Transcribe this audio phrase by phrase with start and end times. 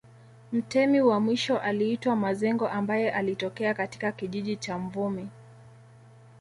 [0.51, 5.29] Mtemi wa mwisho aliitwa Mazengo ambaye alitokea katika kijiji cha Mvumi